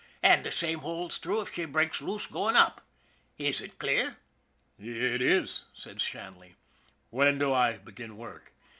An* 0.23 0.41
the 0.41 0.49
same 0.49 0.79
holds 0.79 1.19
true 1.19 1.41
if 1.41 1.53
she 1.53 1.65
breaks 1.65 2.01
loose 2.01 2.25
goin' 2.25 2.55
up. 2.55 2.81
Is 3.37 3.61
ut 3.61 3.77
clear? 3.77 4.17
""It 4.79 5.21
is," 5.21 5.65
said 5.75 6.01
Shanley." 6.01 6.55
When 7.11 7.37
do 7.37 7.53
I 7.53 7.77
begin 7.77 8.17
work? 8.17 8.51